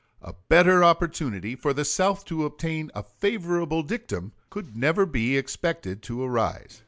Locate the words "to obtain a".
2.25-3.03